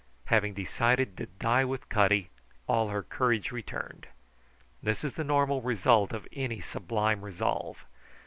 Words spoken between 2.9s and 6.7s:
courage returned. This is the normal result of any